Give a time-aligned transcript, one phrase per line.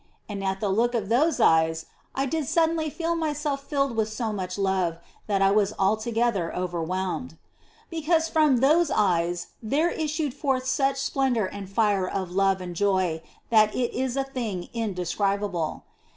[0.27, 4.33] And at the look of those eyes I did suddenly feel myself filled with so
[4.33, 7.37] much love that I was altogether overwhelmed.
[7.91, 13.21] Because from those eyes there issued forth such splendour and fire of love and joy
[13.51, 15.83] that it is a thing indescribable.